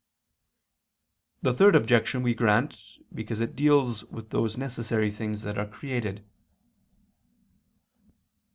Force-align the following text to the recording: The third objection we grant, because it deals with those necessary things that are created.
The 1.43 1.53
third 1.53 1.75
objection 1.75 2.23
we 2.23 2.33
grant, 2.33 2.97
because 3.13 3.39
it 3.39 3.55
deals 3.55 4.03
with 4.05 4.31
those 4.31 4.57
necessary 4.57 5.11
things 5.11 5.43
that 5.43 5.59
are 5.59 5.67
created. 5.67 6.25